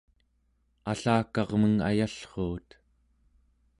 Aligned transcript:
allakarmeng 0.91 1.77
ayallruut 1.89 2.69